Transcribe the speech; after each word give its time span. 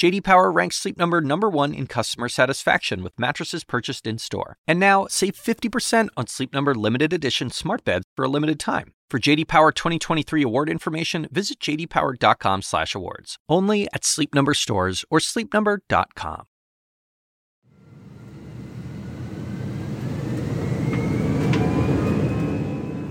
JD 0.00 0.24
Power 0.24 0.50
ranks 0.50 0.76
Sleep 0.76 0.96
Number 0.96 1.20
number 1.20 1.50
1 1.50 1.74
in 1.74 1.86
customer 1.86 2.26
satisfaction 2.30 3.02
with 3.02 3.12
mattresses 3.18 3.64
purchased 3.64 4.06
in-store. 4.06 4.56
And 4.66 4.80
now, 4.80 5.06
save 5.10 5.34
50% 5.34 6.08
on 6.16 6.26
Sleep 6.26 6.54
Number 6.54 6.74
limited 6.74 7.12
edition 7.12 7.50
smart 7.50 7.84
beds 7.84 8.06
for 8.16 8.24
a 8.24 8.28
limited 8.28 8.58
time. 8.58 8.94
For 9.10 9.18
JD 9.18 9.46
Power 9.46 9.72
2023 9.72 10.42
award 10.42 10.70
information, 10.70 11.28
visit 11.30 11.60
jdpower.com/awards. 11.60 13.36
Only 13.46 13.88
at 13.92 14.06
Sleep 14.06 14.34
Number 14.34 14.54
stores 14.54 15.04
or 15.10 15.18
sleepnumber.com. 15.18 16.46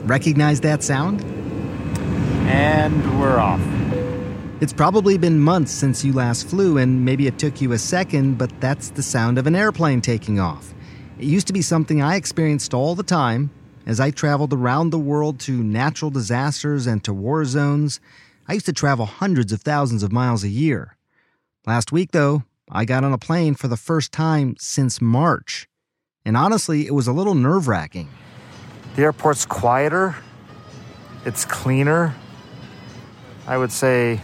Recognize 0.08 0.62
that 0.62 0.82
sound? 0.82 1.24
And 2.50 3.20
we're 3.20 3.38
off. 3.38 3.79
It's 4.62 4.74
probably 4.74 5.18
been 5.18 5.40
months 5.40 5.72
since 5.72 6.04
you 6.04 6.12
last 6.12 6.50
flew, 6.50 6.80
and 6.80 7.06
maybe 7.06 7.28
it 7.28 7.40
took 7.40 7.62
you 7.62 7.72
a 7.72 7.78
second, 7.78 8.38
but 8.38 8.52
that's 8.60 8.90
the 8.90 9.02
sound 9.02 9.38
of 9.38 9.48
an 9.48 9.56
airplane 9.56 10.02
taking 10.02 10.38
off. 10.38 10.74
It 11.18 11.24
used 11.24 11.48
to 11.48 11.54
be 11.54 11.62
something 11.62 12.02
I 12.02 12.18
experienced 12.18 12.74
all 12.74 12.94
the 12.94 13.02
time 13.02 13.52
as 13.86 14.02
I 14.02 14.12
traveled 14.12 14.52
around 14.52 14.90
the 14.90 15.00
world 15.00 15.40
to 15.42 15.64
natural 15.64 16.12
disasters 16.12 16.88
and 16.88 17.02
to 17.06 17.14
war 17.14 17.46
zones. 17.46 18.02
I 18.50 18.54
used 18.54 18.66
to 18.66 18.74
travel 18.74 19.06
hundreds 19.06 19.54
of 19.54 19.62
thousands 19.62 20.04
of 20.04 20.12
miles 20.12 20.44
a 20.44 20.50
year. 20.50 20.98
Last 21.66 21.94
week, 21.94 22.12
though, 22.12 22.44
I 22.70 22.84
got 22.84 23.06
on 23.06 23.14
a 23.14 23.18
plane 23.18 23.56
for 23.56 23.70
the 23.70 23.78
first 23.78 24.12
time 24.12 24.58
since 24.60 25.00
March. 25.00 25.70
And 26.26 26.36
honestly, 26.36 26.86
it 26.86 26.94
was 26.94 27.08
a 27.08 27.14
little 27.14 27.34
nerve 27.34 27.70
wracking. 27.70 28.10
The 28.98 29.04
airport's 29.04 29.46
quieter, 29.46 30.18
it's 31.24 31.46
cleaner. 31.46 32.14
I 33.48 33.58
would 33.58 33.72
say 33.72 34.20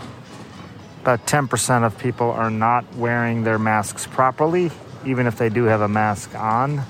about 1.06 1.28
10% 1.28 1.86
of 1.86 1.95
people 2.00 2.31
are 2.31 2.50
not 2.50 2.84
wearing 2.95 3.44
their 3.44 3.59
masks 3.59 4.08
properly, 4.08 4.72
even 5.06 5.28
if 5.28 5.38
they 5.38 5.50
do 5.50 5.66
have 5.66 5.81
a 5.81 5.88
mask 5.88 6.34
on. 6.34 6.81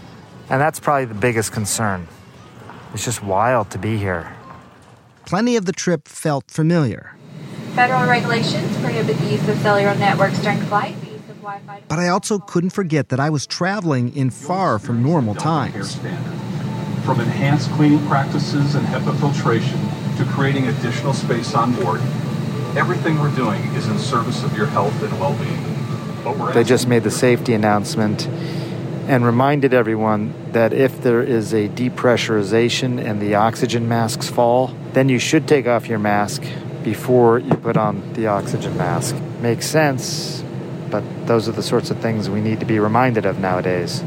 And 0.50 0.62
that's 0.62 0.80
probably 0.80 1.04
the 1.04 1.14
biggest 1.14 1.52
concern. 1.52 2.08
It's 2.94 3.04
just 3.04 3.22
wild 3.22 3.72
to 3.72 3.78
be 3.78 3.98
here. 3.98 4.34
Plenty 5.26 5.58
of 5.58 5.66
the 5.66 5.74
trip 5.74 6.08
felt 6.08 6.50
familiar. 6.50 7.18
Federal 7.74 8.08
regulations 8.08 8.78
prohibit 8.78 9.18
the 9.18 9.26
use 9.26 9.50
of 9.50 9.58
cellular 9.58 9.94
networks 9.96 10.40
during 10.42 10.62
flight. 10.62 10.96
The 11.02 11.08
use 11.08 11.30
of 11.30 11.36
Wi-Fi. 11.42 11.82
But 11.90 12.00
I 12.00 12.08
also 12.08 12.40
couldn't 12.40 12.70
forget 12.70 13.10
that 13.10 13.20
I 13.20 13.30
was 13.30 13.46
traveling 13.46 14.16
in 14.16 14.30
far 14.30 14.80
from 14.80 15.04
normal 15.04 15.36
times. 15.36 15.96
From 17.04 17.20
enhanced 17.20 17.70
cleaning 17.72 18.08
practices 18.08 18.76
and 18.76 18.88
HEPA 18.88 19.20
filtration 19.20 19.82
to 20.16 20.24
creating 20.32 20.70
additional 20.70 21.12
space 21.12 21.54
on 21.54 21.76
board, 21.76 22.00
everything 22.78 23.20
we're 23.20 23.36
doing 23.36 23.62
is 23.76 23.88
in 23.88 23.98
service 23.98 24.44
of 24.44 24.56
your 24.56 24.68
health 24.68 25.02
and 25.02 25.20
well-being. 25.20 26.54
They 26.54 26.64
just 26.64 26.88
made 26.88 27.04
the 27.04 27.12
safety 27.12 27.54
announcement 27.54 28.28
and 29.08 29.24
reminded 29.24 29.74
everyone 29.74 30.34
that 30.52 30.74
if 30.74 31.02
there 31.02 31.22
is 31.22 31.54
a 31.54 31.70
depressurization 31.70 33.04
and 33.04 33.22
the 33.22 33.36
oxygen 33.36 33.88
masks 33.88 34.28
fall, 34.30 34.74
then 34.94 35.10
you 35.10 35.20
should 35.20 35.48
take 35.48 35.68
off 35.68 35.88
your 35.88 36.00
mask 36.00 36.44
before 36.84 37.40
you 37.40 37.54
put 37.56 37.78
on 37.78 38.14
the 38.14 38.28
oxygen 38.28 38.76
mask. 38.78 39.16
Makes 39.42 39.68
sense, 39.68 40.44
but 40.90 41.04
those 41.28 41.48
are 41.48 41.52
the 41.52 41.64
sorts 41.64 41.92
of 41.92 42.00
things 42.00 42.30
we 42.30 42.42
need 42.42 42.60
to 42.60 42.66
be 42.66 42.80
reminded 42.80 43.26
of 43.26 43.40
nowadays. 43.40 44.04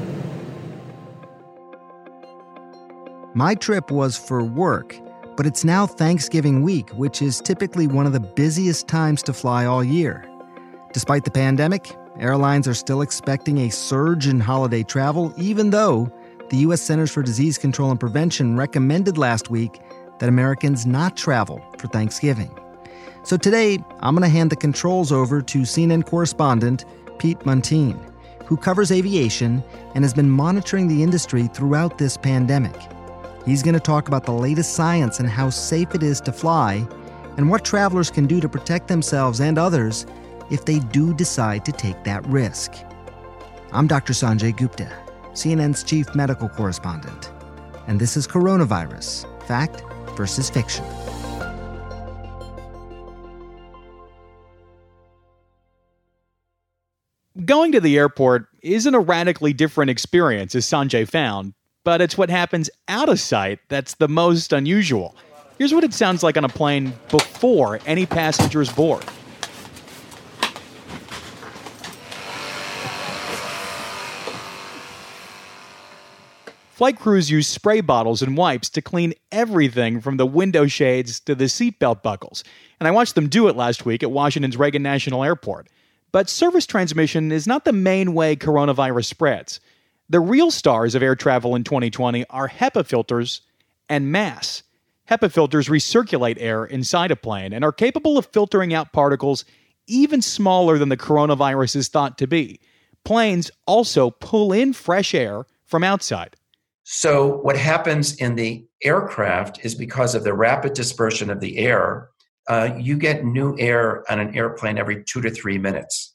My 3.34 3.54
trip 3.54 3.92
was 3.92 4.16
for 4.16 4.42
work, 4.42 4.98
but 5.38 5.46
it's 5.46 5.64
now 5.64 5.86
Thanksgiving 5.86 6.62
week, 6.62 6.90
which 6.90 7.22
is 7.22 7.40
typically 7.40 7.86
one 7.86 8.06
of 8.06 8.12
the 8.12 8.18
busiest 8.18 8.88
times 8.88 9.22
to 9.22 9.32
fly 9.32 9.66
all 9.66 9.84
year. 9.84 10.28
Despite 10.92 11.24
the 11.24 11.30
pandemic, 11.30 11.94
airlines 12.18 12.66
are 12.66 12.74
still 12.74 13.02
expecting 13.02 13.58
a 13.58 13.70
surge 13.70 14.26
in 14.26 14.40
holiday 14.40 14.82
travel, 14.82 15.32
even 15.36 15.70
though 15.70 16.12
the 16.50 16.56
U.S. 16.56 16.82
Centers 16.82 17.12
for 17.12 17.22
Disease 17.22 17.56
Control 17.56 17.92
and 17.92 18.00
Prevention 18.00 18.56
recommended 18.56 19.16
last 19.16 19.48
week 19.48 19.80
that 20.18 20.28
Americans 20.28 20.86
not 20.86 21.16
travel 21.16 21.64
for 21.78 21.86
Thanksgiving. 21.86 22.50
So 23.22 23.36
today, 23.36 23.78
I'm 24.00 24.16
going 24.16 24.28
to 24.28 24.36
hand 24.36 24.50
the 24.50 24.56
controls 24.56 25.12
over 25.12 25.40
to 25.40 25.58
CNN 25.60 26.04
correspondent 26.04 26.84
Pete 27.20 27.38
Muntean, 27.40 27.96
who 28.44 28.56
covers 28.56 28.90
aviation 28.90 29.62
and 29.94 30.02
has 30.02 30.14
been 30.14 30.30
monitoring 30.30 30.88
the 30.88 31.04
industry 31.04 31.46
throughout 31.46 31.96
this 31.96 32.16
pandemic. 32.16 32.74
He's 33.44 33.62
going 33.62 33.74
to 33.74 33.80
talk 33.80 34.08
about 34.08 34.26
the 34.26 34.32
latest 34.32 34.74
science 34.74 35.20
and 35.20 35.28
how 35.28 35.50
safe 35.50 35.94
it 35.94 36.02
is 36.02 36.20
to 36.22 36.32
fly, 36.32 36.86
and 37.36 37.48
what 37.48 37.64
travelers 37.64 38.10
can 38.10 38.26
do 38.26 38.40
to 38.40 38.48
protect 38.48 38.88
themselves 38.88 39.40
and 39.40 39.58
others 39.58 40.06
if 40.50 40.64
they 40.64 40.80
do 40.80 41.14
decide 41.14 41.64
to 41.64 41.72
take 41.72 42.04
that 42.04 42.26
risk. 42.26 42.72
I'm 43.72 43.86
Dr. 43.86 44.12
Sanjay 44.12 44.56
Gupta, 44.56 44.90
CNN's 45.32 45.84
chief 45.84 46.14
medical 46.14 46.48
correspondent, 46.48 47.30
and 47.86 48.00
this 48.00 48.16
is 48.16 48.26
Coronavirus 48.26 49.26
Fact 49.46 49.82
versus 50.16 50.50
Fiction. 50.50 50.84
Going 57.44 57.72
to 57.72 57.80
the 57.80 57.96
airport 57.96 58.48
isn't 58.62 58.94
a 58.94 58.98
radically 58.98 59.52
different 59.52 59.90
experience, 59.90 60.54
as 60.56 60.66
Sanjay 60.66 61.08
found, 61.08 61.54
but 61.88 62.02
it's 62.02 62.18
what 62.18 62.28
happens 62.28 62.68
out 62.88 63.08
of 63.08 63.18
sight 63.18 63.60
that's 63.70 63.94
the 63.94 64.08
most 64.08 64.52
unusual. 64.52 65.16
Here's 65.56 65.72
what 65.72 65.84
it 65.84 65.94
sounds 65.94 66.22
like 66.22 66.36
on 66.36 66.44
a 66.44 66.48
plane 66.50 66.92
before 67.08 67.80
any 67.86 68.04
passengers 68.04 68.70
board. 68.70 69.02
Flight 76.72 76.98
crews 76.98 77.30
use 77.30 77.48
spray 77.48 77.80
bottles 77.80 78.20
and 78.20 78.36
wipes 78.36 78.68
to 78.68 78.82
clean 78.82 79.14
everything 79.32 80.02
from 80.02 80.18
the 80.18 80.26
window 80.26 80.66
shades 80.66 81.18
to 81.20 81.34
the 81.34 81.44
seatbelt 81.44 82.02
buckles. 82.02 82.44
And 82.80 82.86
I 82.86 82.90
watched 82.90 83.14
them 83.14 83.30
do 83.30 83.48
it 83.48 83.56
last 83.56 83.86
week 83.86 84.02
at 84.02 84.10
Washington's 84.10 84.58
Reagan 84.58 84.82
National 84.82 85.24
Airport. 85.24 85.68
But 86.12 86.28
service 86.28 86.66
transmission 86.66 87.32
is 87.32 87.46
not 87.46 87.64
the 87.64 87.72
main 87.72 88.12
way 88.12 88.36
coronavirus 88.36 89.06
spreads. 89.06 89.58
The 90.10 90.20
real 90.20 90.50
stars 90.50 90.94
of 90.94 91.02
air 91.02 91.14
travel 91.14 91.54
in 91.54 91.64
2020 91.64 92.24
are 92.30 92.48
HEPA 92.48 92.86
filters 92.86 93.42
and 93.90 94.10
masks. 94.10 94.62
HEPA 95.10 95.30
filters 95.30 95.68
recirculate 95.68 96.36
air 96.38 96.64
inside 96.64 97.10
a 97.10 97.16
plane 97.16 97.52
and 97.52 97.64
are 97.64 97.72
capable 97.72 98.16
of 98.16 98.26
filtering 98.26 98.72
out 98.72 98.92
particles 98.92 99.44
even 99.86 100.22
smaller 100.22 100.78
than 100.78 100.88
the 100.88 100.96
coronavirus 100.96 101.76
is 101.76 101.88
thought 101.88 102.18
to 102.18 102.26
be. 102.26 102.60
Planes 103.04 103.50
also 103.66 104.10
pull 104.10 104.52
in 104.52 104.72
fresh 104.72 105.14
air 105.14 105.44
from 105.64 105.84
outside. 105.84 106.36
So, 106.84 107.38
what 107.42 107.56
happens 107.56 108.16
in 108.16 108.34
the 108.34 108.66
aircraft 108.82 109.62
is 109.62 109.74
because 109.74 110.14
of 110.14 110.24
the 110.24 110.32
rapid 110.32 110.72
dispersion 110.72 111.28
of 111.28 111.40
the 111.40 111.58
air, 111.58 112.08
uh, 112.48 112.70
you 112.78 112.96
get 112.96 113.24
new 113.24 113.58
air 113.58 114.10
on 114.10 114.20
an 114.20 114.34
airplane 114.34 114.78
every 114.78 115.04
two 115.04 115.20
to 115.20 115.30
three 115.30 115.58
minutes. 115.58 116.14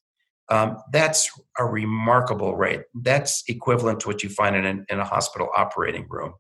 Um, 0.50 0.78
that's 0.92 1.30
a 1.58 1.66
remarkable 1.66 2.56
rate. 2.56 2.82
That's 2.94 3.44
equivalent 3.48 4.02
to 4.02 4.08
what 4.08 4.24
you 4.24 4.30
find 4.30 4.56
in, 4.56 4.66
an, 4.66 4.86
in 4.90 5.00
a 5.00 5.06
hospital 5.06 5.50
operating 5.56 6.08
room. 6.10 6.34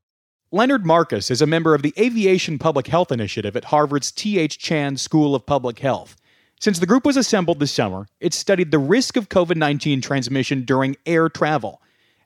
Leonard 0.52 0.86
Marcus 0.86 1.32
is 1.32 1.42
a 1.42 1.48
member 1.48 1.74
of 1.74 1.82
the 1.82 1.94
Aviation 1.98 2.60
Public 2.60 2.86
Health 2.88 3.12
Initiative 3.12 3.56
at 3.56 3.66
Harvard's 3.66 4.12
T.H. 4.12 4.60
Chan 4.60 4.98
School 4.98 5.34
of 5.34 5.46
Public 5.46 5.80
Health. 5.80 6.16
Since 6.60 6.80
the 6.80 6.86
group 6.86 7.06
was 7.06 7.18
assembled 7.18 7.60
this 7.60 7.72
summer, 7.72 8.08
it 8.20 8.34
studied 8.34 8.72
the 8.72 8.80
risk 8.80 9.18
of 9.18 9.30
COVID 9.30 9.58
19 9.58 10.00
transmission 10.02 10.64
during 10.64 10.96
air 11.06 11.28
travel. 11.28 11.82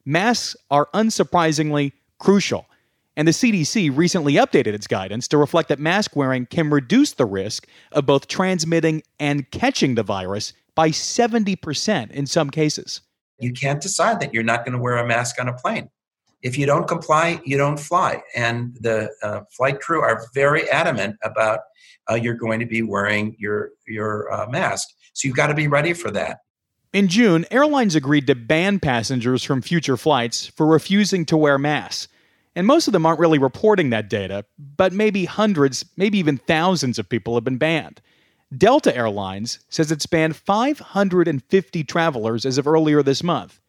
Masks 0.06 0.56
are 0.70 0.90
unsurprisingly 0.94 1.94
crucial. 2.20 2.66
And 3.16 3.28
the 3.28 3.32
CDC 3.32 3.96
recently 3.96 4.34
updated 4.34 4.74
its 4.74 4.86
guidance 4.86 5.28
to 5.30 5.38
reflect 5.38 5.70
that 5.70 5.80
mask 5.80 6.16
wearing 6.16 6.46
can 6.46 6.70
reduce 6.70 7.14
the 7.14 7.26
risk 7.26 7.68
of 7.92 8.06
both 8.06 8.28
transmitting 8.28 9.02
and 9.20 9.50
catching 9.50 9.96
the 9.96 10.04
virus 10.04 10.54
by 10.78 10.92
70% 10.92 12.12
in 12.12 12.28
some 12.28 12.52
cases. 12.52 13.02
You 13.40 13.52
can't 13.52 13.82
decide 13.82 14.20
that 14.20 14.32
you're 14.32 14.44
not 14.44 14.64
going 14.64 14.74
to 14.74 14.80
wear 14.82 14.98
a 14.98 15.08
mask 15.08 15.42
on 15.42 15.48
a 15.48 15.54
plane. 15.54 15.90
If 16.44 16.56
you 16.56 16.68
don't 16.68 16.88
comply, 16.88 17.42
you 17.44 17.58
don't 17.58 17.80
fly. 17.80 18.22
And 18.36 18.78
the 18.80 19.10
uh, 19.24 19.42
flight 19.50 19.82
crew 19.82 20.02
are 20.02 20.28
very 20.36 20.70
adamant 20.70 21.16
about 21.24 21.62
uh, 22.10 22.14
you're 22.14 22.36
going 22.36 22.60
to 22.60 22.68
be 22.68 22.84
wearing 22.84 23.36
your, 23.40 23.72
your 23.88 24.32
uh, 24.32 24.48
mask. 24.50 24.88
So 25.14 25.28
you've 25.28 25.36
got 25.36 25.48
to 25.48 25.56
be 25.56 25.68
ready 25.68 25.94
for 25.94 26.12
that. 26.12 26.42
In 26.94 27.08
June, 27.08 27.48
airlines 27.50 27.96
agreed 27.96 28.28
to 28.28 28.36
ban 28.36 28.80
passengers 28.80 29.44
from 29.44 29.64
future 29.64 29.98
flights 29.98 30.46
for 30.46 30.68
refusing 30.68 31.26
to 31.26 31.38
wear 31.38 31.58
masks. 31.58 32.08
And 32.56 32.68
most 32.68 32.88
of 32.88 32.94
them 32.94 33.06
aren't 33.06 33.20
really 33.20 33.40
reporting 33.40 33.90
that 33.90 34.10
data, 34.10 34.46
but 34.60 34.94
maybe 34.94 35.26
hundreds, 35.26 35.86
maybe 35.98 36.20
even 36.20 36.38
thousands 36.38 37.00
of 37.00 37.10
people 37.10 37.34
have 37.34 37.44
been 37.44 37.58
banned. 37.58 38.00
Delta 38.56 38.96
Airlines 38.96 39.60
says 39.68 39.92
it's 39.92 40.06
banned 40.06 40.36
550 40.36 41.84
travelers 41.84 42.46
as 42.46 42.58
of 42.58 42.68
earlier 42.68 43.04
this 43.04 43.22
month. 43.22 43.60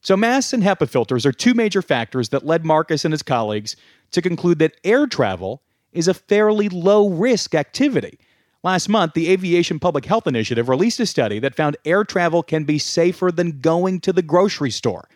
So, 0.00 0.16
masks 0.16 0.52
and 0.52 0.62
HEPA 0.62 0.88
filters 0.88 1.24
are 1.24 1.32
two 1.32 1.54
major 1.54 1.82
factors 1.82 2.28
that 2.28 2.46
led 2.46 2.64
Marcus 2.64 3.04
and 3.04 3.12
his 3.12 3.22
colleagues 3.22 3.74
to 4.12 4.22
conclude 4.22 4.58
that 4.58 4.76
air 4.84 5.06
travel 5.06 5.62
is 5.92 6.08
a 6.08 6.14
fairly 6.14 6.68
low 6.68 7.08
risk 7.08 7.54
activity. 7.54 8.18
Last 8.62 8.88
month, 8.88 9.14
the 9.14 9.30
Aviation 9.30 9.78
Public 9.78 10.04
Health 10.04 10.26
Initiative 10.26 10.68
released 10.68 11.00
a 11.00 11.06
study 11.06 11.38
that 11.38 11.54
found 11.54 11.76
air 11.84 12.04
travel 12.04 12.42
can 12.42 12.64
be 12.64 12.78
safer 12.78 13.32
than 13.32 13.60
going 13.60 14.00
to 14.00 14.12
the 14.12 14.22
grocery 14.22 14.70
store. 14.70 15.08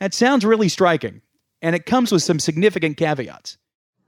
That 0.00 0.12
sounds 0.12 0.44
really 0.44 0.68
striking, 0.68 1.22
and 1.62 1.74
it 1.74 1.86
comes 1.86 2.12
with 2.12 2.22
some 2.22 2.38
significant 2.38 2.96
caveats. 2.98 3.56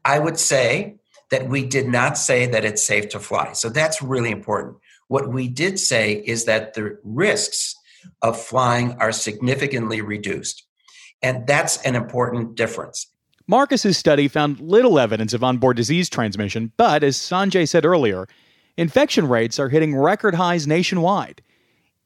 I 0.04 0.18
would 0.18 0.38
say 0.38 0.96
that 1.32 1.48
we 1.48 1.64
did 1.64 1.88
not 1.88 2.18
say 2.18 2.46
that 2.46 2.62
it's 2.64 2.86
safe 2.86 3.08
to 3.08 3.18
fly. 3.18 3.54
So 3.54 3.70
that's 3.70 4.02
really 4.02 4.30
important. 4.30 4.76
What 5.08 5.30
we 5.30 5.48
did 5.48 5.80
say 5.80 6.12
is 6.12 6.44
that 6.44 6.74
the 6.74 6.98
risks 7.02 7.74
of 8.20 8.38
flying 8.38 8.92
are 9.00 9.12
significantly 9.12 10.02
reduced. 10.02 10.62
And 11.22 11.46
that's 11.46 11.78
an 11.82 11.96
important 11.96 12.54
difference. 12.54 13.06
Marcus's 13.48 13.96
study 13.96 14.28
found 14.28 14.60
little 14.60 14.98
evidence 14.98 15.32
of 15.32 15.42
onboard 15.42 15.76
disease 15.76 16.10
transmission, 16.10 16.70
but 16.76 17.02
as 17.02 17.16
Sanjay 17.16 17.66
said 17.66 17.86
earlier, 17.86 18.26
infection 18.76 19.26
rates 19.26 19.58
are 19.58 19.70
hitting 19.70 19.96
record 19.96 20.34
highs 20.34 20.66
nationwide. 20.66 21.40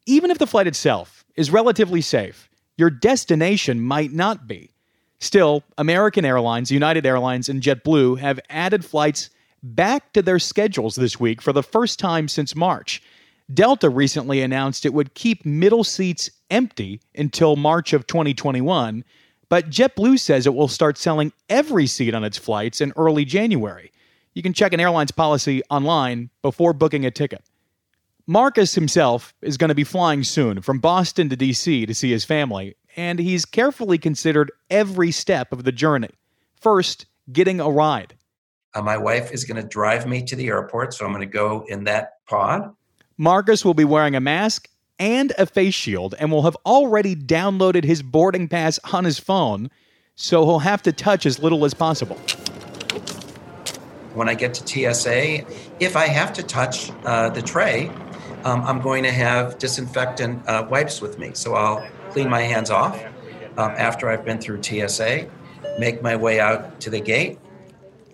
Even 0.07 0.31
if 0.31 0.39
the 0.39 0.47
flight 0.47 0.69
itself 0.69 1.25
is 1.35 1.51
relatively 1.51 2.01
safe, 2.01 2.49
your 2.77 2.91
destination 2.91 3.81
might 3.81 4.13
not 4.13 4.47
be. 4.47 4.76
Still, 5.19 5.63
American 5.79 6.25
Airlines, 6.25 6.71
United 6.71 7.07
Airlines, 7.07 7.49
and 7.49 7.63
JetBlue 7.63 8.19
have 8.19 8.41
added 8.51 8.85
flights 8.85 9.31
back 9.63 10.13
to 10.13 10.23
their 10.23 10.39
schedules 10.39 10.95
this 10.95 11.19
week 11.19 11.41
for 11.41 11.53
the 11.53 11.63
first 11.63 11.99
time 11.99 12.29
since 12.29 12.55
March. 12.55 13.03
Delta 13.53 13.89
recently 13.89 14.43
announced 14.43 14.85
it 14.85 14.93
would 14.93 15.15
keep 15.15 15.47
middle 15.47 15.85
seats 15.85 16.31
empty 16.51 17.01
until 17.15 17.57
March 17.57 17.93
of 17.93 18.07
2021, 18.07 19.05
but 19.49 19.71
JetBlue 19.71 20.19
says 20.19 20.47
it 20.47 20.55
will 20.55 20.69
start 20.69 20.99
selling 20.99 21.33
every 21.49 21.87
seat 21.87 22.15
on 22.15 22.25
its 22.25 22.37
flights 22.37 22.81
in 22.81 22.93
early 22.97 23.25
January. 23.25 23.93
You 24.35 24.43
can 24.43 24.53
check 24.53 24.73
an 24.73 24.81
airline's 24.81 25.13
policy 25.13 25.63
online 25.71 26.29
before 26.43 26.73
booking 26.73 27.07
a 27.07 27.11
ticket. 27.11 27.43
Marcus 28.27 28.75
himself 28.75 29.33
is 29.41 29.57
going 29.57 29.69
to 29.69 29.75
be 29.75 29.85
flying 29.85 30.25
soon 30.25 30.61
from 30.61 30.81
Boston 30.81 31.29
to 31.29 31.37
DC 31.37 31.87
to 31.87 31.95
see 31.95 32.11
his 32.11 32.25
family, 32.25 32.75
and 32.97 33.19
he's 33.19 33.45
carefully 33.45 33.99
considered 33.99 34.51
every 34.71 35.11
step 35.11 35.53
of 35.53 35.65
the 35.65 35.73
journey. 35.73 36.11
First, 36.61 37.07
getting 37.31 37.61
a 37.61 37.71
ride. 37.71 38.15
Uh, 38.75 38.83
my 38.83 38.97
wife 38.97 39.33
is 39.33 39.45
going 39.45 39.61
to 39.61 39.69
drive 39.69 40.07
me 40.07 40.23
to 40.23 40.35
the 40.35 40.49
airport, 40.49 40.95
so 40.95 41.05
I'm 41.05 41.13
going 41.13 41.21
to 41.21 41.33
go 41.33 41.65
in 41.69 41.85
that 41.85 42.25
pod. 42.27 42.75
Marcus 43.19 43.65
will 43.65 43.75
be 43.75 43.85
wearing 43.85 44.15
a 44.15 44.21
mask 44.21 44.69
and 44.99 45.33
a 45.39 45.47
face 45.47 45.75
shield 45.75 46.15
and 46.19 46.31
will 46.31 46.43
have 46.43 46.57
already 46.67 47.15
downloaded 47.15 47.85
his 47.85 48.03
boarding 48.03 48.49
pass 48.49 48.79
on 48.93 49.05
his 49.05 49.19
phone, 49.19 49.71
so 50.15 50.45
he'll 50.45 50.59
have 50.59 50.83
to 50.83 50.93
touch 50.93 51.27
as 51.27 51.39
little 51.39 51.65
as 51.65 51.75
possible. 51.75 52.17
When 54.15 54.29
I 54.29 54.35
get 54.35 54.55
to 54.55 54.67
TSA, 54.67 55.45
if 55.79 55.97
I 55.97 56.07
have 56.07 56.33
to 56.35 56.43
touch 56.43 56.91
uh, 57.05 57.29
the 57.31 57.43
tray, 57.43 57.91
um, 58.47 58.63
I'm 58.63 58.81
going 58.81 59.03
to 59.03 59.11
have 59.11 59.59
disinfectant 59.59 60.49
uh, 60.49 60.65
wipes 60.71 61.01
with 61.01 61.19
me. 61.19 61.33
So 61.35 61.55
I'll 61.55 61.85
clean 62.11 62.31
my 62.31 62.43
hands 62.43 62.71
off 62.71 62.97
um, 63.59 63.73
after 63.77 64.09
I've 64.09 64.25
been 64.25 64.39
through 64.39 64.63
TSA, 64.63 65.29
make 65.81 66.01
my 66.01 66.15
way 66.15 66.39
out 66.39 66.79
to 66.81 66.91
the 66.91 67.01
gate. 67.01 67.41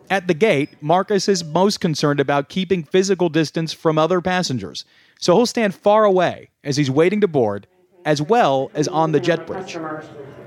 At 0.08 0.28
the 0.28 0.34
gate, 0.34 0.70
Marcus 0.80 1.28
is 1.28 1.44
most 1.44 1.80
concerned 1.80 2.18
about 2.18 2.48
keeping 2.48 2.82
physical 2.82 3.28
distance 3.28 3.74
from 3.74 3.98
other 3.98 4.22
passengers, 4.22 4.86
so 5.18 5.36
he'll 5.36 5.46
stand 5.46 5.74
far 5.74 6.04
away 6.04 6.48
as 6.64 6.78
he's 6.78 6.90
waiting 6.90 7.20
to 7.20 7.28
board, 7.28 7.66
as 8.06 8.22
well 8.22 8.70
as 8.74 8.88
on 8.88 9.12
the 9.12 9.20
jet 9.20 9.46
bridge. 9.46 9.76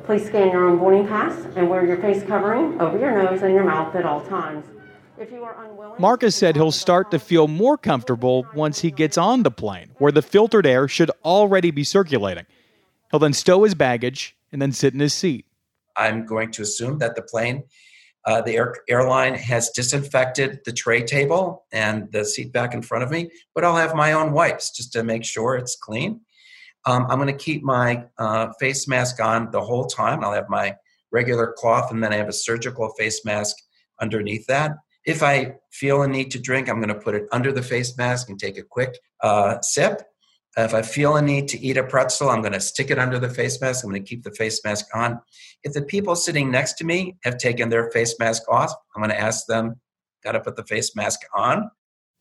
Please 0.04 0.26
scan 0.26 0.52
your 0.52 0.68
own 0.68 0.78
boarding 0.78 1.08
pass 1.08 1.46
and 1.56 1.70
wear 1.70 1.86
your 1.86 1.98
face 1.98 2.24
covering 2.24 2.80
over 2.82 2.98
your 2.98 3.24
nose 3.24 3.42
and 3.44 3.54
your 3.54 3.64
mouth 3.64 3.96
at 3.96 4.06
all 4.06 4.22
times. 4.26 4.66
If 5.18 5.32
you 5.32 5.44
are 5.44 5.64
unwilling, 5.64 6.00
Marcus 6.00 6.36
said 6.36 6.56
he'll 6.56 6.72
start 6.72 7.12
to 7.12 7.20
feel 7.20 7.48
more 7.48 7.78
comfortable 7.78 8.46
once 8.54 8.80
he 8.80 8.92
gets 8.92 9.18
on 9.18 9.44
the 9.44 9.52
plane, 9.52 9.92
where 9.98 10.12
the 10.12 10.22
filtered 10.22 10.66
air 10.66 10.88
should 10.88 11.12
already 11.24 11.72
be 11.72 11.84
circulating. 11.84 12.46
He'll 13.12 13.20
then 13.20 13.34
stow 13.34 13.64
his 13.64 13.76
baggage 13.76 14.36
and 14.52 14.62
then 14.62 14.72
sit 14.72 14.94
in 14.94 15.00
his 15.00 15.14
seat. 15.14 15.46
I'm 15.96 16.26
going 16.26 16.52
to 16.52 16.62
assume 16.64 16.98
that 17.00 17.16
the 17.16 17.22
plane, 17.22 17.64
uh, 18.26 18.42
the 18.42 18.58
air, 18.58 18.76
airline 18.90 19.36
has 19.36 19.70
disinfected 19.70 20.60
the 20.66 20.74
tray 20.74 21.04
table 21.04 21.66
and 21.72 22.12
the 22.12 22.26
seat 22.26 22.52
back 22.52 22.74
in 22.74 22.82
front 22.82 23.04
of 23.04 23.12
me, 23.12 23.30
but 23.54 23.64
I'll 23.64 23.78
have 23.78 23.96
my 23.96 24.12
own 24.12 24.34
wipes 24.34 24.72
just 24.72 24.92
to 24.94 25.04
make 25.04 25.24
sure 25.24 25.56
it's 25.56 25.76
clean. 25.76 26.22
Um, 26.86 27.08
I'm 27.10 27.20
going 27.20 27.36
to 27.36 27.44
keep 27.44 27.64
my 27.64 28.04
uh, 28.18 28.50
face 28.60 28.88
mask 28.88 29.22
on 29.22 29.50
the 29.52 29.62
whole 29.62 29.86
time. 29.86 30.24
I'll 30.24 30.34
have 30.34 30.50
my 30.50 30.76
regular 31.12 31.54
cloth 31.58 31.92
and 31.92 32.04
then 32.04 32.12
I 32.12 32.18
have 32.18 32.28
a 32.28 32.34
surgical 32.34 32.90
face 32.98 33.24
mask 33.24 33.56
underneath 34.02 34.46
that. 34.48 34.74
If 35.06 35.22
I 35.22 35.56
feel 35.72 36.02
a 36.02 36.07
need 36.07 36.31
to 36.31 36.40
drink, 36.40 36.68
I'm 36.68 36.78
going 36.78 36.90
to 36.90 36.96
put 36.96 37.16
it 37.16 37.28
under 37.31 37.52
the 37.52 37.62
face 37.62 37.96
mask 37.98 38.30
and 38.30 38.40
take 38.40 38.57
a 38.57 38.63
quick 38.63 38.98
uh, 39.22 39.62
sip. 39.62 40.02
If 40.57 40.74
I 40.74 40.81
feel 40.84 41.16
a 41.18 41.22
need 41.22 41.50
to 41.50 41.60
eat 41.60 41.78
a 41.78 41.84
pretzel, 41.84 42.30
I'm 42.30 42.42
going 42.42 42.54
to 42.54 42.62
stick 42.62 42.90
it 42.90 42.98
under 42.98 43.19
the 43.19 43.30
face 43.30 43.60
mask. 43.60 43.84
I'm 43.84 43.92
going 43.92 44.04
to 44.04 44.10
keep 44.10 44.24
the 44.24 44.31
face 44.31 44.63
mask 44.63 44.86
on. 44.94 45.19
If 45.63 45.74
the 45.74 45.81
people 45.81 46.16
sitting 46.16 46.50
next 46.50 46.74
to 46.75 46.86
me 46.86 47.18
have 47.24 47.38
taken 47.38 47.69
their 47.69 47.92
face 47.92 48.16
mask 48.19 48.44
off, 48.50 48.72
I'm 48.96 49.02
going 49.02 49.10
to 49.10 49.19
ask 49.19 49.46
them, 49.48 49.75
got 50.24 50.31
to 50.31 50.40
put 50.40 50.56
the 50.56 50.63
face 50.63 50.96
mask 50.96 51.22
on. 51.36 51.69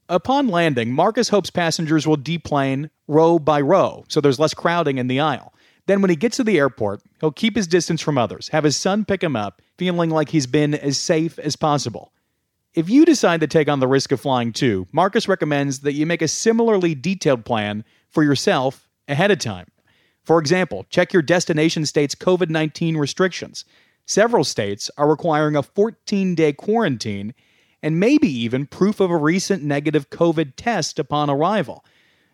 Upon 0.08 0.48
landing, 0.48 0.92
Marcus 0.92 1.28
hopes 1.28 1.48
passengers 1.50 2.06
will 2.06 2.16
deplane 2.16 2.90
row 3.06 3.38
by 3.38 3.60
row, 3.60 4.04
so 4.08 4.20
there's 4.20 4.38
less 4.38 4.52
crowding 4.52 4.98
in 4.98 5.06
the 5.06 5.20
aisle. 5.20 5.54
Then, 5.86 6.00
when 6.02 6.10
he 6.10 6.16
gets 6.16 6.36
to 6.38 6.44
the 6.44 6.58
airport, 6.58 7.02
he'll 7.20 7.30
keep 7.30 7.56
his 7.56 7.66
distance 7.66 8.00
from 8.00 8.18
others, 8.18 8.48
have 8.48 8.64
his 8.64 8.76
son 8.76 9.04
pick 9.04 9.22
him 9.22 9.36
up, 9.36 9.62
feeling 9.78 10.10
like 10.10 10.30
he's 10.30 10.46
been 10.46 10.74
as 10.74 10.98
safe 10.98 11.38
as 11.38 11.56
possible. 11.56 12.12
If 12.74 12.90
you 12.90 13.04
decide 13.04 13.38
to 13.40 13.46
take 13.46 13.68
on 13.68 13.78
the 13.78 13.86
risk 13.86 14.10
of 14.10 14.20
flying 14.20 14.52
too, 14.52 14.88
Marcus 14.90 15.28
recommends 15.28 15.80
that 15.80 15.92
you 15.92 16.06
make 16.06 16.22
a 16.22 16.28
similarly 16.28 16.96
detailed 16.96 17.44
plan 17.44 17.84
for 18.10 18.24
yourself 18.24 18.88
ahead 19.06 19.30
of 19.30 19.38
time. 19.38 19.68
For 20.24 20.40
example, 20.40 20.84
check 20.90 21.12
your 21.12 21.22
destination 21.22 21.86
state's 21.86 22.16
COVID 22.16 22.50
19 22.50 22.96
restrictions. 22.96 23.64
Several 24.06 24.42
states 24.42 24.90
are 24.98 25.08
requiring 25.08 25.54
a 25.54 25.62
14 25.62 26.34
day 26.34 26.52
quarantine 26.52 27.32
and 27.80 28.00
maybe 28.00 28.28
even 28.28 28.66
proof 28.66 28.98
of 28.98 29.10
a 29.10 29.16
recent 29.16 29.62
negative 29.62 30.10
COVID 30.10 30.54
test 30.56 30.98
upon 30.98 31.30
arrival. 31.30 31.84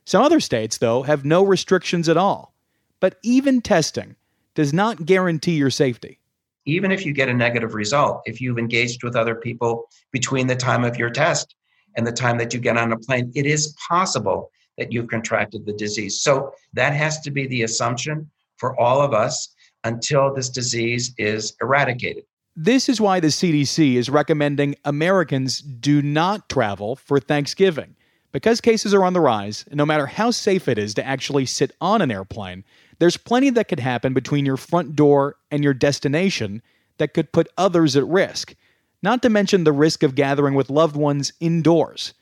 Some 0.07 0.23
other 0.23 0.41
states, 0.41 0.79
though, 0.79 1.03
have 1.03 1.25
no 1.25 1.43
restrictions 1.43 2.09
at 2.09 2.17
all. 2.17 2.55
But 2.99 3.19
even 3.23 3.61
testing 3.61 4.17
does 4.55 4.73
not 4.73 5.05
guarantee 5.05 5.57
your 5.57 5.71
safety. 5.71 6.20
Even 6.67 6.93
if 6.93 7.07
you 7.07 7.13
get 7.13 7.29
a 7.29 7.35
negative 7.35 7.75
result, 7.75 8.23
if 8.27 8.41
you've 8.41 8.59
engaged 8.59 9.03
with 9.03 9.17
other 9.17 9.35
people 9.35 9.87
between 10.13 10.47
the 10.47 10.57
time 10.57 10.85
of 10.85 10.97
your 10.97 11.11
test 11.11 11.55
and 11.97 12.07
the 12.07 12.13
time 12.13 12.39
that 12.39 12.53
you 12.53 12.61
get 12.61 12.77
on 12.77 12.93
a 12.93 12.99
plane, 12.99 13.33
it 13.35 13.47
is 13.47 13.75
possible 13.89 14.51
that 14.79 14.93
you've 14.93 15.09
contracted 15.09 15.67
the 15.67 15.73
disease. 15.73 16.23
So 16.23 16.53
that 16.75 16.93
has 16.93 17.21
to 17.21 17.31
be 17.31 17.47
the 17.47 17.63
assumption 17.63 18.31
for 18.57 18.79
all 18.79 19.01
of 19.01 19.13
us 19.15 19.55
until 19.85 20.35
this 20.35 20.49
disease 20.51 21.15
is 21.19 21.55
eradicated. 21.61 22.25
This 22.57 22.89
is 22.89 23.01
why 23.01 23.21
the 23.21 23.29
CDC 23.29 23.95
is 23.95 24.11
recommending 24.11 24.75
Americans 24.85 25.61
do 25.61 26.03
not 26.03 26.49
travel 26.49 26.97
for 26.97 27.21
Thanksgiving. 27.21 27.97
Because 28.33 28.61
cases 28.61 28.95
are 28.95 29.05
on 29.05 29.13
the 29.13 29.21
rise, 29.21 29.65
no 29.73 29.85
matter 29.85 30.07
how 30.07 30.31
safe 30.31 30.69
it 30.69 30.79
is 30.79 30.95
to 30.95 31.07
actually 31.07 31.47
sit 31.47 31.73
on 31.81 32.01
an 32.01 32.11
airplane, 32.11 32.65
there's 32.99 33.17
plenty 33.17 33.51
that 33.51 33.69
could 33.69 33.81
happen 33.81 34.15
between 34.15 34.47
your 34.47 34.57
front 34.57 34.95
door 34.95 35.37
and 35.51 35.65
your 35.65 35.75
destination 35.75 36.63
that 36.99 37.15
could 37.15 37.33
put 37.33 37.49
others 37.57 37.97
at 37.97 38.07
risk, 38.07 38.55
not 39.03 39.23
to 39.23 39.31
mention 39.31 39.65
the 39.65 39.73
risk 39.73 40.03
of 40.03 40.15
gathering 40.15 40.55
with 40.55 40.71
loved 40.71 40.97
ones 40.97 41.33
indoors. 41.41 42.15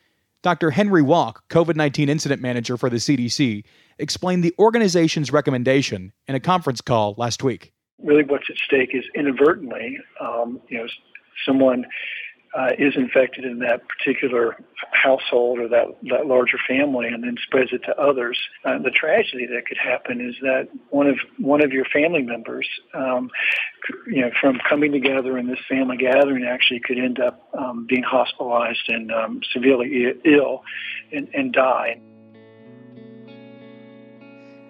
Dr. 0.43 0.71
Henry 0.71 1.03
Walke, 1.03 1.41
COVID 1.50 1.75
19 1.75 2.09
incident 2.09 2.41
manager 2.41 2.77
for 2.77 2.88
the 2.88 2.97
CDC, 2.97 3.65
explained 3.99 4.45
the 4.45 4.55
organization's 4.59 5.33
recommendation 5.33 6.12
in 6.29 6.37
a 6.37 6.41
conference 6.41 6.81
call 6.81 7.15
last 7.19 7.43
week. 7.43 7.73
Really, 8.00 8.23
what's 8.23 8.49
at 8.49 8.57
stake 8.57 8.91
is 8.93 9.05
inadvertently, 9.17 9.99
um, 10.21 10.61
you 10.69 10.79
know, 10.79 10.87
someone 11.45 11.85
uh, 12.59 12.71
is 12.77 12.95
infected 12.97 13.45
in 13.45 13.61
that 13.61 13.83
particular 13.87 14.57
household 14.91 15.61
or 15.61 15.69
that, 15.69 15.87
that 16.11 16.27
larger 16.27 16.59
family 16.67 17.07
and 17.07 17.23
then 17.23 17.37
spreads 17.41 17.73
it 17.73 17.83
to 17.85 17.97
others. 18.00 18.37
Uh, 18.65 18.79
the 18.79 18.91
tragedy 18.91 19.47
that 19.47 19.65
could 19.67 19.79
happen 19.79 20.21
is 20.21 20.35
that 20.43 20.69
one 20.91 21.07
of 21.07 21.19
one 21.38 21.62
of 21.62 21.71
your 21.73 21.85
family 21.85 22.23
members, 22.23 22.69
um, 22.95 23.31
you 24.09 24.23
know, 24.23 24.31
from 24.41 24.59
coming 24.69 24.91
together 24.91 25.38
in 25.38 25.47
this 25.47 25.61
family 25.69 25.97
gathering, 25.97 26.45
actually 26.45 26.81
could 26.81 26.99
end 26.99 27.21
up 27.21 27.49
um, 27.57 27.87
being 27.88 28.03
hospitalized 28.03 28.88
and 28.88 29.12
um, 29.12 29.41
severely 29.53 30.07
ill 30.25 30.62
and, 31.12 31.29
and 31.35 31.53
die. 31.53 32.00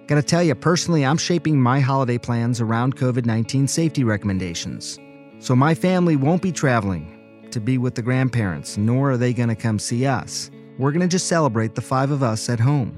Gotta 0.08 0.22
tell 0.22 0.42
you, 0.42 0.54
personally, 0.54 1.06
I'm 1.06 1.18
shaping 1.18 1.60
my 1.60 1.80
holiday 1.80 2.18
plans 2.18 2.60
around 2.60 2.96
COVID 2.96 3.24
19 3.24 3.66
safety 3.66 4.04
recommendations. 4.04 4.98
So 5.38 5.56
my 5.56 5.74
family 5.74 6.16
won't 6.16 6.42
be 6.42 6.52
traveling 6.52 7.17
to 7.52 7.60
be 7.60 7.78
with 7.78 7.94
the 7.94 8.02
grandparents, 8.02 8.76
nor 8.76 9.12
are 9.12 9.16
they 9.16 9.32
going 9.32 9.48
to 9.48 9.54
come 9.54 9.78
see 9.78 10.06
us. 10.06 10.50
we're 10.78 10.92
going 10.92 11.00
to 11.00 11.08
just 11.08 11.26
celebrate 11.26 11.74
the 11.74 11.80
five 11.80 12.10
of 12.10 12.22
us 12.22 12.48
at 12.48 12.60
home. 12.60 12.96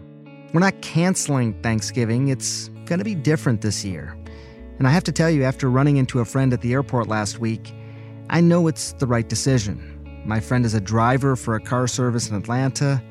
We're 0.52 0.60
not 0.60 0.82
canceling 0.82 1.54
Thanksgiving, 1.62 2.28
it's 2.28 2.68
going 2.84 2.98
to 2.98 3.04
be 3.04 3.14
different 3.14 3.62
this 3.62 3.84
year. 3.84 4.16
And 4.78 4.86
I 4.86 4.90
have 4.90 5.04
to 5.04 5.12
tell 5.12 5.30
you, 5.30 5.44
after 5.44 5.70
running 5.70 5.96
into 5.96 6.20
a 6.20 6.24
friend 6.24 6.52
at 6.52 6.60
the 6.60 6.72
airport 6.72 7.08
last 7.08 7.38
week, 7.38 7.72
I 8.28 8.40
know 8.40 8.66
it's 8.66 8.92
the 8.94 9.06
right 9.06 9.28
decision. 9.28 10.22
My 10.24 10.40
friend 10.40 10.64
is 10.64 10.74
a 10.74 10.80
driver 10.80 11.36
for 11.36 11.54
a 11.54 11.60
car 11.60 11.86
service 11.86 12.28
in 12.28 12.36
Atlanta, 12.36 13.02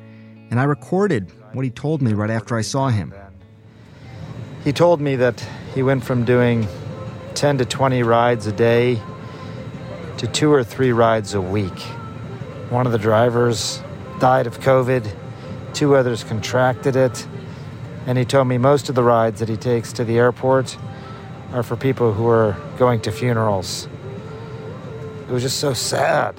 and 0.50 0.60
I 0.60 0.64
recorded 0.64 1.30
what 1.52 1.64
he 1.64 1.70
told 1.70 2.02
me 2.02 2.12
right 2.12 2.30
after 2.30 2.56
I 2.56 2.62
saw 2.62 2.88
him. 2.88 3.14
He 4.64 4.72
told 4.72 5.00
me 5.00 5.16
that 5.16 5.44
he 5.74 5.82
went 5.82 6.04
from 6.04 6.24
doing 6.24 6.68
10 7.34 7.58
to 7.58 7.64
20 7.64 8.02
rides 8.02 8.46
a 8.46 8.52
day 8.52 9.00
to 10.20 10.26
two 10.26 10.52
or 10.52 10.62
three 10.62 10.92
rides 10.92 11.32
a 11.32 11.40
week. 11.40 11.78
One 12.68 12.84
of 12.84 12.92
the 12.92 12.98
drivers 12.98 13.82
died 14.18 14.46
of 14.46 14.60
COVID, 14.60 15.10
two 15.72 15.96
others 15.96 16.24
contracted 16.24 16.94
it, 16.94 17.26
and 18.04 18.18
he 18.18 18.26
told 18.26 18.46
me 18.46 18.58
most 18.58 18.90
of 18.90 18.94
the 18.94 19.02
rides 19.02 19.40
that 19.40 19.48
he 19.48 19.56
takes 19.56 19.94
to 19.94 20.04
the 20.04 20.18
airport 20.18 20.76
are 21.54 21.62
for 21.62 21.74
people 21.74 22.12
who 22.12 22.28
are 22.28 22.54
going 22.76 23.00
to 23.00 23.10
funerals. 23.10 23.88
It 25.26 25.32
was 25.32 25.42
just 25.42 25.58
so 25.58 25.72
sad. 25.72 26.34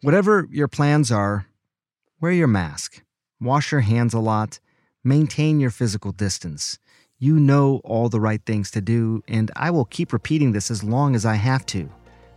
Whatever 0.00 0.48
your 0.50 0.68
plans 0.68 1.12
are, 1.12 1.48
wear 2.18 2.32
your 2.32 2.48
mask, 2.48 3.02
wash 3.42 3.72
your 3.72 3.82
hands 3.82 4.14
a 4.14 4.20
lot, 4.20 4.58
maintain 5.04 5.60
your 5.60 5.70
physical 5.70 6.12
distance. 6.12 6.78
You 7.24 7.40
know 7.40 7.80
all 7.84 8.10
the 8.10 8.20
right 8.20 8.44
things 8.44 8.70
to 8.72 8.82
do, 8.82 9.24
and 9.28 9.50
I 9.56 9.70
will 9.70 9.86
keep 9.86 10.12
repeating 10.12 10.52
this 10.52 10.70
as 10.70 10.84
long 10.84 11.14
as 11.14 11.24
I 11.24 11.36
have 11.36 11.64
to, 11.68 11.88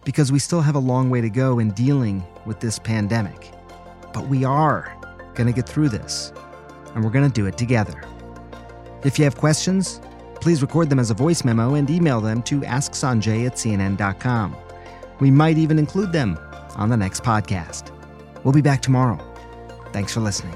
because 0.06 0.32
we 0.32 0.40
still 0.40 0.62
have 0.62 0.76
a 0.76 0.80
long 0.80 1.10
way 1.10 1.20
to 1.20 1.30
go 1.30 1.60
in 1.60 1.72
dealing 1.72 2.24
with 2.46 2.62
this 2.62 2.80
pandemic. 2.80 3.52
But 4.14 4.30
we 4.30 4.46
are 4.46 4.96
going 5.36 5.48
to 5.48 5.52
get 5.52 5.68
through 5.68 5.90
this, 5.90 6.32
and 6.96 7.04
we're 7.04 7.12
going 7.12 7.30
to 7.30 7.34
do 7.34 7.48
it 7.48 7.58
together. 7.58 8.02
If 9.04 9.20
you 9.20 9.26
have 9.26 9.36
questions, 9.36 10.00
please 10.40 10.62
record 10.62 10.90
them 10.90 11.00
as 11.00 11.12
a 11.12 11.14
voice 11.14 11.44
memo 11.44 11.74
and 11.74 11.90
email 11.90 12.22
them 12.22 12.42
to 12.44 12.62
asksanjay 12.62 13.46
at 13.46 13.56
cnn.com. 13.56 14.56
We 15.20 15.30
might 15.30 15.58
even 15.58 15.80
include 15.80 16.14
them 16.14 16.40
on 16.78 16.88
the 16.88 16.96
next 16.96 17.24
podcast. 17.24 17.92
We'll 18.46 18.54
be 18.54 18.62
back 18.62 18.82
tomorrow. 18.82 19.20
Thanks 19.92 20.14
for 20.14 20.22
listening. 20.22 20.56